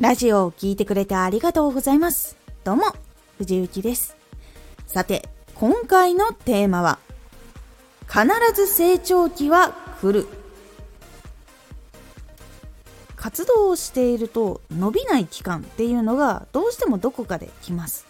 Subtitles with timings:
[0.00, 2.36] ラジオを聴いてくれてありがとうございます。
[2.62, 2.84] どうも、
[3.38, 4.16] 藤幸です。
[4.86, 7.00] さて、今回のテーマは、
[8.06, 10.28] 必ず成長期は来る。
[13.16, 18.06] 活動をしていると伸びない期間っていうのがどうしてもどこかで来ます。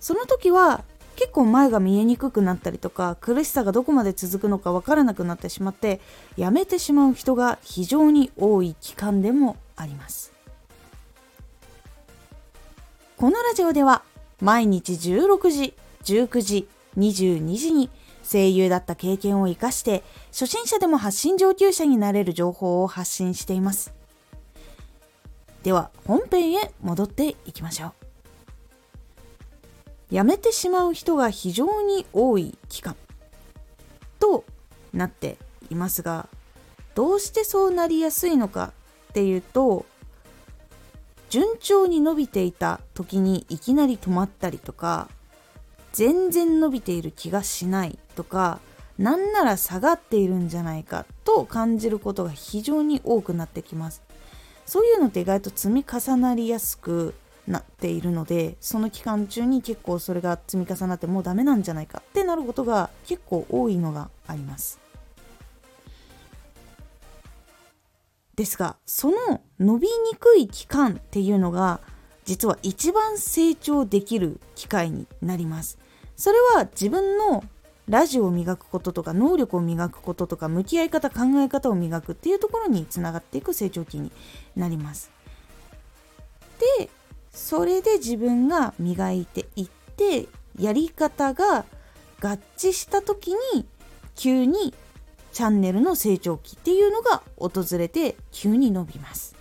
[0.00, 0.84] その時は
[1.16, 6.00] 結構前が見えにくくなったりとか苦しさがどこまで続くのかわからなくなってしまって
[6.38, 10.39] やめてしまう人が非常に多い期間でもあります
[13.20, 14.02] このラジオでは
[14.40, 15.74] 毎日16時
[16.04, 17.90] 19時22時に
[18.24, 23.92] 声優だった経験を生かして初心者でも発信上級者になれる情報を発信しています。
[25.64, 27.92] では本編へ戻っていきましょう。
[30.14, 32.96] 辞めてしまう人が非常に多い期間
[34.18, 34.44] と
[34.94, 35.36] なって
[35.68, 36.26] いますが
[36.94, 38.72] どうしてそうなりやすいのか
[39.10, 39.84] っていうと
[41.30, 45.08] 順調に伸びていた時にいきなり止まったりとか
[45.92, 48.58] 全然伸びている気がしないとか
[48.98, 54.02] なんなら下がっているんじゃないかと感じることが非常に多くなってきます。
[54.66, 57.14] そういうのって意外と積み重なりやすく
[57.48, 64.78] なっているのでその期間中に結構それが積み重なってもうダメなんじゃないかってなることが結構多いのがあります。
[68.40, 71.80] ですがその伸びにくい期間っていうのが
[72.24, 75.76] 実は一番成長できる機会になります。
[76.16, 77.44] それは自分の
[77.86, 84.10] ラジオを磨くこととか能力を磨くこととか向き合い方考え方を磨くっていうところにつながっていく成長期に
[84.56, 85.10] なります。
[86.78, 86.88] で
[87.32, 89.68] それで自分が磨いていっ
[89.98, 91.66] てやり方が
[92.22, 93.66] 合致した時に
[94.14, 94.72] 急に
[95.32, 99.36] チャンネルの成長期っていうのが訪れて急に伸びます。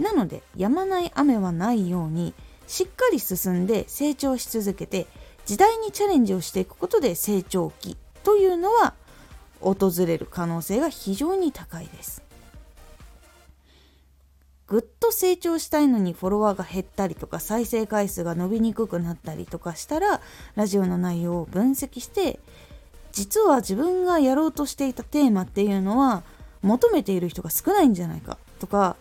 [0.00, 2.34] なのでやまない雨はないように
[2.66, 5.06] しっかり進んで成長し続けて
[5.46, 8.94] 時代にチャレンジをしていくことで成長期というのは
[9.60, 12.22] 訪れる可能性が非常に高いです。
[14.66, 20.20] ぐっと成長したいのにフォロワーが減ったりとか再生回数が伸びにくくなったりとかしたら
[20.56, 22.40] ラジオの内容を分析して
[23.16, 26.22] 実は自分がやろうとしていたテーマっていうのは
[26.60, 28.96] 求めている人が少ないんじゃないかとか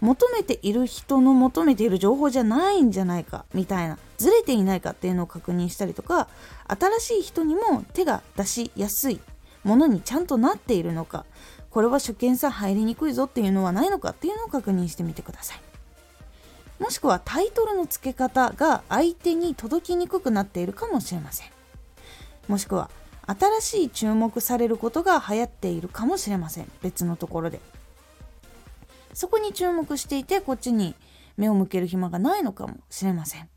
[0.00, 6.28] 求めている人の求めている情報じゃないんじゃないかみたいなずれていないかっていうのを確認したりとか
[6.68, 9.18] 新しい人にも手が出しやすい
[9.64, 11.26] ものにちゃんとなっているのか
[11.70, 15.60] これは初見さ入りにくいぞっていうのはないのかっていうのを確認してみてください。
[16.78, 21.48] もしくはタイトルの付け方が相手に届きにくくなっているかもしれません。
[22.46, 22.88] もしくは
[23.28, 26.72] 新しい注目されることが流行っているかもしれません。
[26.82, 27.60] 別のところで。
[29.12, 30.94] そこに注目していてこっちに
[31.36, 33.48] 目を向ける暇がないのかもしれません。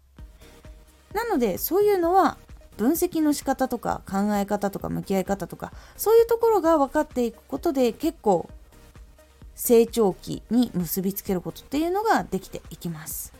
[1.13, 2.37] なのでそういうのは
[2.77, 8.49] 分析の仕方とか考え方とか向き合い方とかそういうところが分かっていくことで結構
[9.55, 13.33] 成長期に結びつけることっていうのができていきます。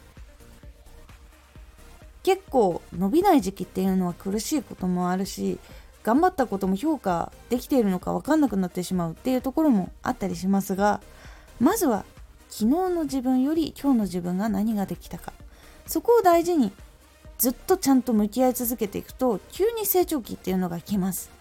[2.24, 5.58] 結構伸びない時期っていうのは苦しいこともあるし
[6.04, 11.02] 頑張ったことも評価できているのか分かんなくなってしまうっていうところもあったりしますが
[11.60, 12.06] まずは
[12.50, 15.32] 昨日の自分より今日の自分が何ができたか。
[15.88, 16.72] そこを大事に
[17.38, 21.32] ずっとちゃんと向き合い続けていくと急に成長期っていうのが来ます。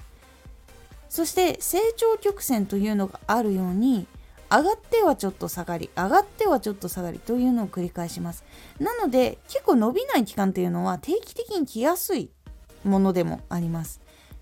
[1.08, 4.06] そして成長曲線というのがあるように
[4.50, 8.44] 上がってはちょっと下がり上がってはちょっと下がりというのを繰り返します。
[8.78, 12.30] なので結構伸びない期間っていうのは定期的に来やすい
[12.84, 14.00] ものでもあります。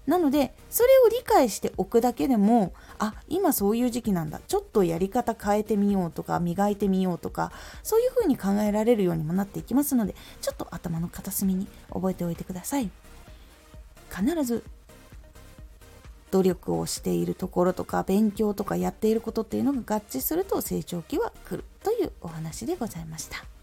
[0.09, 7.53] なのでそれを理解しておくだけでもあ今そういう時期なんだちょっとやり方変えてみようとか磨いてみようとか
[7.83, 12.91] そういうふうに考えられるようにもなっていきますのでちょっと頭の片隅に覚えておいてください
[14.11, 14.65] 必ず
[16.31, 23.57] 努力をしているところとか勉強とかやっていることっていうのが合致すると成長期は来るというお話でございました。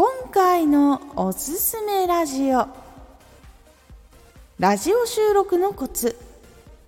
[0.00, 2.68] 今回のおすすめラジオ。
[4.58, 6.18] ラジオ収録のコツ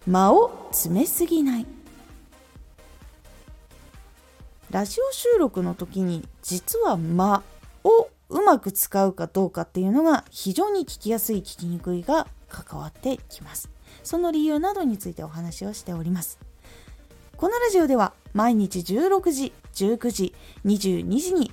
[0.06, 1.66] 間を詰めすぎない。
[4.70, 7.42] ラジオ収録の時に実は間
[7.84, 13.68] をうまく使うかどうかっていうのが非常に聞きやすい聞きにくいが関わってきます。
[14.02, 16.38] その理由などについてお話をしております。
[17.36, 20.34] このラジオでは毎日16時19時
[20.64, 21.52] 22時に